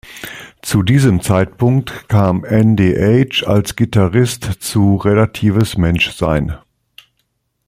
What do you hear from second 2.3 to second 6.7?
Andy Age als Gitarrist zu Relatives Menschsein.